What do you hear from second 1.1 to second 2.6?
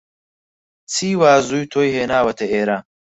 وا زوو تۆی هێناوەتە